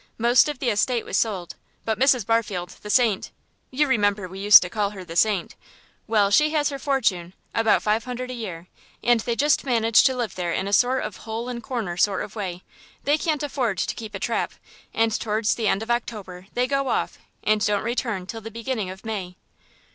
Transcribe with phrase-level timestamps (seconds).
[0.17, 1.55] Most of the estate was sold;
[1.85, 2.25] but Mrs.
[2.25, 3.29] Barfield, the Saint
[3.69, 5.55] you remember we used to call her the Saint
[6.07, 8.65] well, she has her fortune, about five hundred a year,
[9.03, 12.23] and they just manage to live there in a sort of hole and corner sort
[12.23, 12.63] of way.
[13.03, 14.53] They can't afford to keep a trap,
[14.91, 18.89] and towards the end of October they go off and don't return till the beginning
[18.89, 19.35] of May.